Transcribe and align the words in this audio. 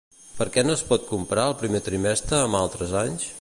Per 0.37 0.45
què 0.55 0.63
no 0.67 0.73
es 0.77 0.81
pot 0.91 1.05
comprar 1.11 1.43
el 1.51 1.55
primer 1.61 1.83
trimestre 1.89 2.41
amb 2.47 2.61
altres 2.63 2.97
anys? 3.05 3.29